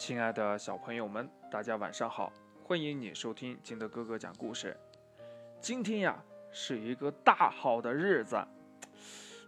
[0.00, 2.32] 亲爱的小朋友们，大家晚上好！
[2.64, 4.74] 欢迎你收听金德哥哥讲故事。
[5.60, 6.16] 今天呀，
[6.50, 8.42] 是一个大好的日子。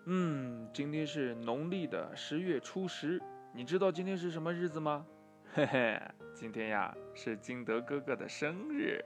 [0.04, 3.18] 嗯，今天是农历的十月初十。
[3.54, 5.06] 你知道今天是什么日子吗？
[5.54, 5.98] 嘿嘿，
[6.34, 9.02] 今天呀是金德哥哥的生日。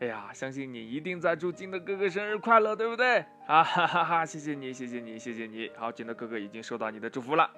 [0.00, 3.20] 哎呀，相信你一定在祝金德哥哥生日快乐，对不对？
[3.46, 4.26] 啊哈哈哈！
[4.26, 5.70] 谢谢你，谢谢你，谢谢你。
[5.74, 7.50] 好，金德哥哥已经收到你的祝福了。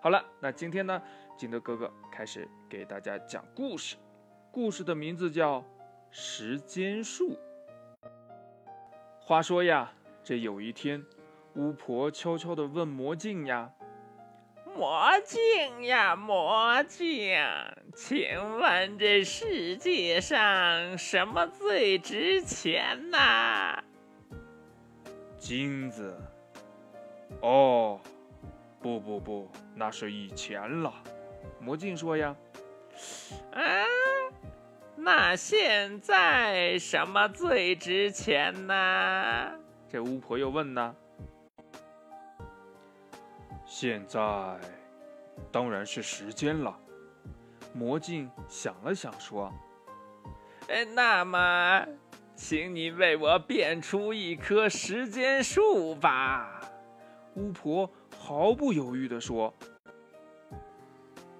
[0.00, 1.02] 好了，那今天呢，
[1.38, 3.94] 金德哥哥开始给大家讲故事。
[4.50, 5.60] 故事的名字叫
[6.10, 7.30] 《时间树》。
[9.20, 9.92] 话说呀，
[10.24, 11.00] 这有一天，
[11.54, 13.70] 巫婆悄悄地问魔镜呀
[14.76, 17.36] ：“魔镜呀，魔镜，
[17.94, 18.26] 请
[18.58, 23.80] 问这世界上什么最值钱呐？”
[25.38, 26.20] 金子。
[27.42, 28.00] 哦。
[28.80, 30.94] 不不不，那是以前了。
[31.60, 32.34] 魔镜说呀
[33.52, 33.62] ：“啊，
[34.96, 39.52] 那现在什么最值钱呢？”
[39.90, 40.94] 这巫婆又问呢
[43.66, 44.20] ：“现在
[45.50, 46.78] 当然是时间了。”
[47.74, 49.52] 魔镜想了想说
[50.68, 51.86] ：“哎，那么，
[52.34, 56.60] 请你为我变出一棵时间树吧。”
[57.36, 57.90] 巫婆。
[58.20, 59.54] 毫不犹豫地说：“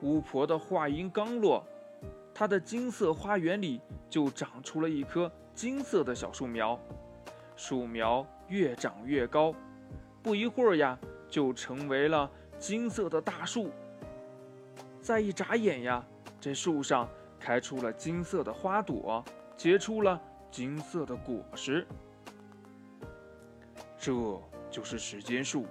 [0.02, 1.64] 巫婆的话音刚落，
[2.32, 6.78] 她的金色花园里就长出了一棵金色的小树苗。
[7.56, 9.52] 树苗越长越高，
[10.22, 10.96] 不一会儿呀，
[11.28, 13.70] 就成为了金色的大树。
[15.00, 16.04] 再一眨眼呀，
[16.40, 17.08] 这树上
[17.40, 19.24] 开出了金色的花朵，
[19.56, 21.86] 结出了金色的果实。
[23.98, 24.12] 这
[24.70, 25.66] 就是时间树。”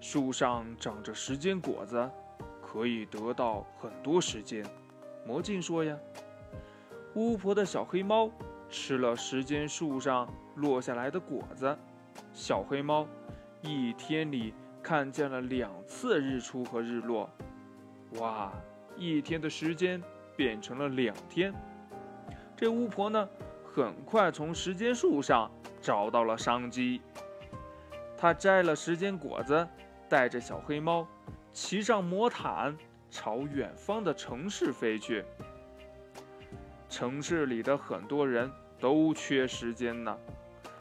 [0.00, 2.08] 树上长着时间果子，
[2.76, 4.62] 可以得到很多时间。
[5.26, 5.96] 魔镜说呀，
[7.14, 8.30] 巫婆的小黑猫
[8.68, 11.74] 吃了时间树上落下来的果子，
[12.34, 13.08] 小黑猫
[13.62, 14.52] 一天里
[14.82, 17.30] 看见了两次日出和日落。
[18.18, 18.52] 哇，
[18.94, 20.02] 一天的时间
[20.36, 21.54] 变成了两天。
[22.54, 23.26] 这巫婆呢，
[23.74, 27.00] 很快从时间树上找到了商机，
[28.18, 29.66] 她摘了时间果子。
[30.08, 31.04] 带着小黑猫，
[31.56, 32.76] 骑上魔毯，
[33.10, 35.24] 朝远方的城市飞去。
[36.86, 40.14] 城市里的很多人都缺时间呢，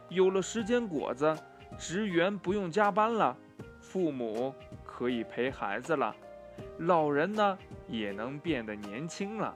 [0.09, 1.33] 有了时间果子，
[1.79, 3.37] 职员不用加班了，
[3.79, 4.53] 父母
[4.83, 6.13] 可以陪孩子了，
[6.79, 9.55] 老人呢也能变得年轻了。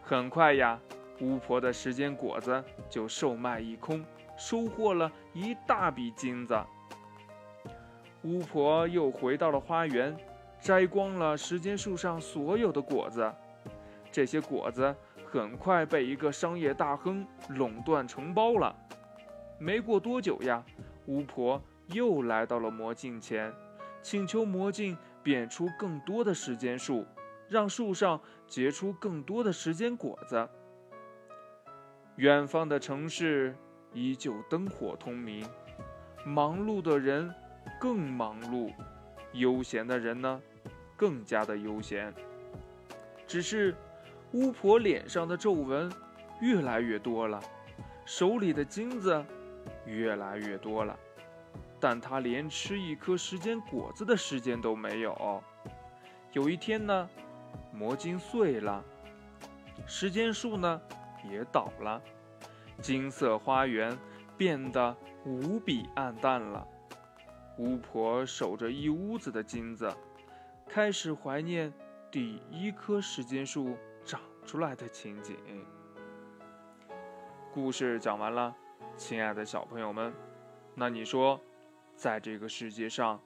[0.00, 0.78] 很快呀，
[1.20, 4.04] 巫婆的时间果子就售卖一空，
[4.38, 6.56] 收获了一大笔金子。
[8.24, 10.16] 巫婆又回到了花园，
[10.60, 13.32] 摘光了时间树上所有的果子。
[14.12, 14.94] 这些果子
[15.24, 18.74] 很快被一个商业大亨垄断承包了。
[19.58, 20.62] 没过多久呀，
[21.06, 23.52] 巫婆又来到了魔镜前，
[24.02, 27.04] 请求魔镜变出更多的时间树，
[27.48, 30.48] 让树上结出更多的时间果子。
[32.16, 33.56] 远方的城市
[33.92, 35.44] 依旧灯火通明，
[36.24, 37.34] 忙碌的人。
[37.80, 38.72] 更忙碌，
[39.32, 40.40] 悠闲的人呢，
[40.96, 42.12] 更加的悠闲。
[43.26, 43.74] 只是，
[44.32, 45.90] 巫婆脸上的皱纹
[46.40, 47.42] 越来越多了，
[48.04, 49.24] 手里的金子
[49.86, 50.98] 越来越多了，
[51.80, 55.42] 但她连吃一颗时间果子的时间都没有。
[56.32, 57.08] 有一天呢，
[57.72, 58.82] 魔晶碎了，
[59.86, 60.80] 时间树呢
[61.30, 62.00] 也倒了，
[62.80, 63.96] 金色花园
[64.36, 66.66] 变得无比暗淡了。
[67.58, 69.94] 巫婆守着一屋子的金子，
[70.66, 71.72] 开始怀念
[72.10, 75.36] 第一棵时间树长出来的情景。
[77.52, 78.54] 故事讲完了，
[78.96, 80.14] 亲爱的小朋友们，
[80.74, 81.38] 那你说，
[81.94, 83.20] 在这个世界上，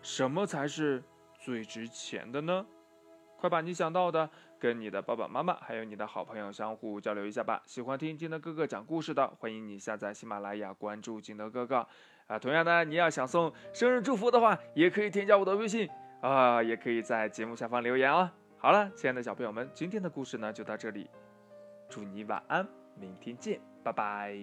[0.00, 1.04] 什么才是
[1.38, 2.66] 最值钱的呢？
[3.36, 4.28] 快把你想到的
[4.58, 7.62] 跟你的爸爸妈妈还有你的好朋友相互交流一下吧。
[7.66, 11.86] 喜欢听金德哥哥讲故事的，欢迎你下载喜马拉雅，关注金德哥哥。
[12.28, 15.88] 啊，同样呢，你要想送生日祝福的话，也可以添加我的微信
[16.20, 18.30] 啊，也可以在节目下方留言哦。
[18.58, 21.10] 好了，亲爱的小朋友们，今天的故事呢就到这里，
[21.88, 24.36] 祝你晚安，明天见，拜拜。